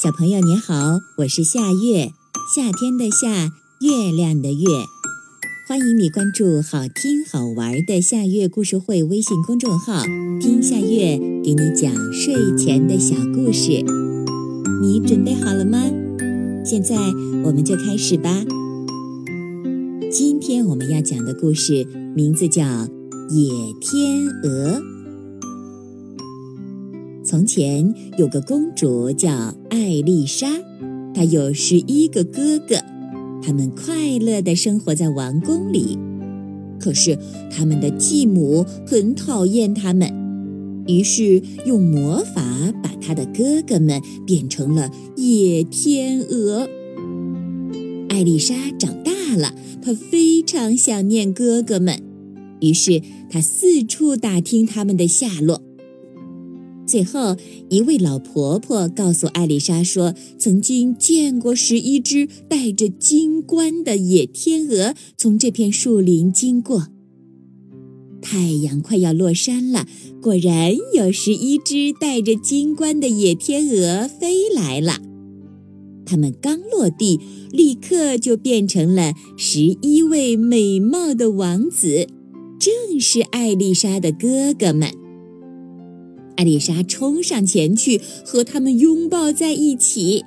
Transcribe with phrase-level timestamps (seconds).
[0.00, 2.12] 小朋友你好，我是夏月，
[2.54, 3.50] 夏天的夏，
[3.80, 4.64] 月亮的月，
[5.66, 10.04] 欢迎你关注好听好玩的夏月故事会微信公众号，
[10.40, 13.84] 听夏月给你讲睡前的小故事。
[14.80, 15.82] 你准备好了吗？
[16.64, 16.94] 现在
[17.42, 18.44] 我们就开始吧。
[20.12, 22.62] 今天我们要讲的故事名字叫
[23.30, 24.80] 《野天鹅》。
[27.28, 30.48] 从前有个公主叫艾丽莎，
[31.12, 32.76] 她有十一个哥哥，
[33.42, 35.98] 他们快乐地生活在王宫里。
[36.80, 37.18] 可是
[37.50, 40.10] 他们的继母很讨厌他们，
[40.86, 46.66] 于是用魔法把她的哥哥们变成了野天鹅。
[48.08, 52.00] 艾丽莎长大了，她非常想念哥哥们，
[52.60, 55.67] 于是她四处打听他们的下落。
[56.88, 57.36] 最后，
[57.68, 66.86] 一位老婆婆告诉艾丽莎说，曾经见过十一只带着金冠的野天鹅从这片树林经过。
[68.22, 69.86] 太阳快要落山了，
[70.22, 74.96] 果然有十一只带着金冠的野天鹅飞来了。
[76.06, 77.20] 它们刚落地，
[77.52, 82.08] 立刻就变成了十一位美貌的王子，
[82.58, 84.90] 正是艾丽莎的哥哥们。
[86.38, 90.24] 艾丽莎冲上前去，和他们拥抱在一起。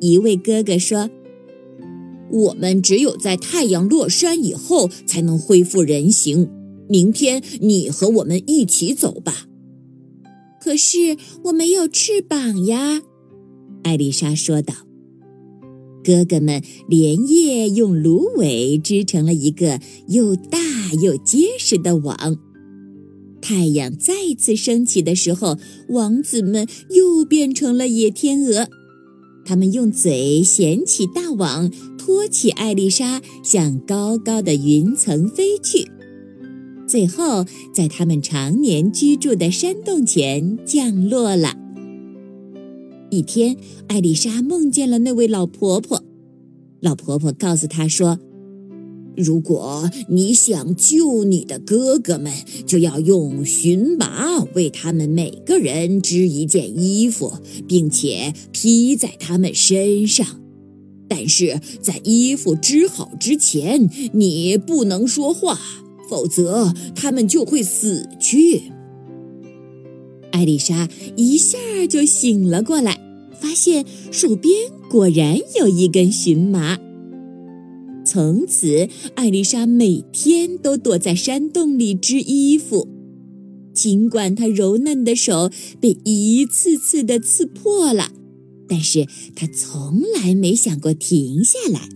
[0.00, 1.10] 一位哥哥说
[2.32, 6.48] ：“我们只有在太阳落山以后才能恢复人形。
[6.88, 9.46] 明天你和我们一起走吧。”
[10.58, 13.02] 可是我没有翅膀呀，
[13.82, 14.74] 艾丽莎说道。
[16.02, 20.58] 哥哥们连夜用芦苇织成了一个又大
[21.02, 22.38] 又结实的网。
[23.44, 25.58] 太阳再次升起的时候，
[25.90, 28.66] 王子们又变成了野天鹅。
[29.44, 35.86] 他们用嘴衔起大网，托起艾丽莎，向高高的云层飞去。
[36.88, 41.54] 最后，在他们常年居住的山洞前降落了。
[43.10, 43.58] 一天，
[43.88, 46.02] 艾丽莎梦见了那位老婆婆。
[46.80, 48.18] 老婆婆告诉她说。
[49.16, 52.32] 如果你想救你的哥哥们，
[52.66, 57.34] 就要用荨麻为他们每个人织一件衣服，
[57.68, 60.26] 并且披在他们身上。
[61.06, 65.60] 但是在衣服织好之前，你不能说话，
[66.08, 68.62] 否则他们就会死去。
[70.32, 71.58] 艾丽莎一下
[71.88, 72.98] 就醒了过来，
[73.40, 74.52] 发现手边
[74.90, 76.78] 果然有一根荨麻。
[78.14, 82.86] 从此，艾丽莎每天都躲在山洞里织衣服，
[83.74, 88.12] 尽管她柔嫩的手被一次次的刺破了，
[88.68, 91.88] 但是她从来没想过停下来。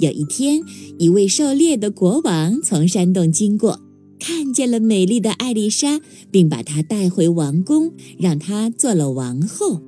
[0.00, 0.60] 有一天，
[0.98, 3.80] 一位狩猎的国王从山洞经过，
[4.20, 5.98] 看见了美丽的艾丽莎，
[6.30, 9.80] 并把她带回王宫，让她做了王后。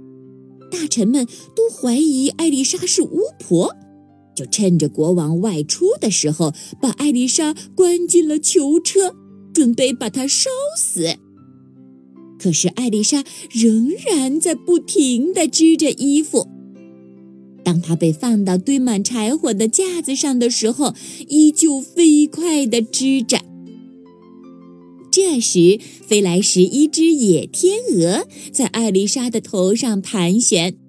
[0.71, 3.77] 大臣们都怀疑艾丽莎是巫婆。
[4.35, 9.15] 就趁着国王外出的时候，把艾丽莎关进了囚车，
[9.53, 11.17] 准备把她烧死。
[12.39, 16.49] 可是艾丽莎仍然在不停地织着衣服。
[17.63, 20.95] 当她被放到堆满柴火的架子上的时候，
[21.29, 23.41] 依旧飞快地织着。
[25.13, 30.80] 这时，飞来十一只野天鹅，在艾丽莎的头上盘旋。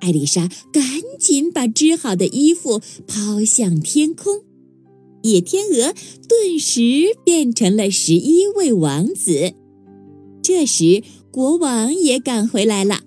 [0.00, 0.82] 艾丽莎赶
[1.18, 4.42] 紧把织好的衣服抛向天空，
[5.22, 5.92] 野天鹅
[6.28, 9.52] 顿时变成了十一位王子。
[10.42, 13.00] 这时，国王也赶回来了，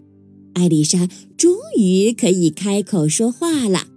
[0.53, 1.07] 艾丽莎
[1.37, 3.87] 终于可以开口说话了。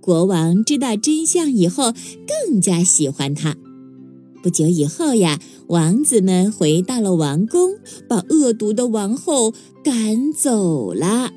[0.00, 1.94] 国王知道真相以后，
[2.26, 3.56] 更加喜欢她。
[4.42, 7.76] 不久以后呀，王子们回到了王宫，
[8.08, 9.52] 把恶毒的王后
[9.84, 11.32] 赶走了。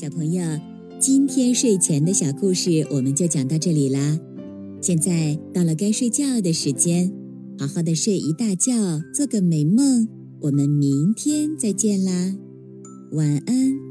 [0.00, 0.42] 小朋友，
[0.98, 4.18] 今天睡前的小故事我们就讲到这里啦。
[4.80, 7.12] 现在到了该睡觉的时间，
[7.58, 8.72] 好好的睡一大觉，
[9.12, 10.08] 做个美梦。
[10.40, 12.34] 我们明天再见啦，
[13.12, 13.89] 晚安。